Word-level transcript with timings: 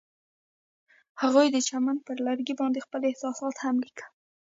هغوی 1.21 1.47
د 1.51 1.57
چمن 1.67 1.97
پر 2.05 2.17
لرګي 2.27 2.53
باندې 2.61 2.83
خپل 2.85 3.01
احساسات 3.05 3.55
هم 3.65 3.75
لیکل. 3.85 4.05